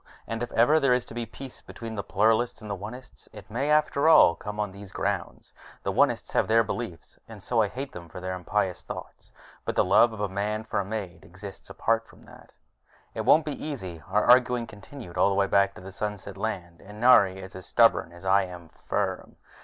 And 0.25 0.41
if 0.41 0.51
ever 0.53 0.79
there 0.79 0.95
is 0.95 1.05
to 1.05 1.13
be 1.13 1.27
peace 1.27 1.61
between 1.61 1.93
the 1.93 2.01
Pluralists 2.01 2.59
and 2.59 2.71
the 2.71 2.75
Onists, 2.75 3.27
it 3.31 3.51
may, 3.51 3.69
after 3.69 4.09
all, 4.09 4.33
come 4.33 4.59
on 4.59 4.71
these 4.71 4.91
grounds. 4.91 5.53
The 5.83 5.93
Onists 5.93 6.31
have 6.31 6.47
their 6.47 6.63
beliefs, 6.63 7.19
and 7.29 7.43
so 7.43 7.61
I 7.61 7.67
hate 7.67 7.91
them 7.91 8.09
for 8.09 8.19
their 8.19 8.33
impious 8.33 8.81
thoughts. 8.81 9.31
But 9.63 9.75
the 9.75 9.83
love 9.83 10.11
of 10.11 10.19
a 10.19 10.27
man 10.27 10.63
for 10.63 10.79
a 10.79 10.83
maid 10.85 11.23
exists 11.23 11.69
apart 11.69 12.07
from 12.07 12.25
that. 12.25 12.51
It 13.13 13.25
won't 13.25 13.45
be 13.45 13.63
easy. 13.63 14.01
Our 14.09 14.25
arguing 14.25 14.65
continued 14.65 15.19
all 15.19 15.29
the 15.29 15.35
way 15.35 15.45
back 15.45 15.75
to 15.75 15.81
the 15.81 15.91
Sunset 15.91 16.35
Land, 16.35 16.81
and 16.83 16.99
Nari 16.99 17.37
is 17.37 17.55
as 17.55 17.67
stubborn 17.67 18.11
as 18.11 18.25
I 18.25 18.41
am 18.45 18.69
firm. 18.69 19.35